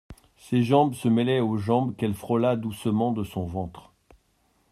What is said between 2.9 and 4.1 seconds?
de son ventre.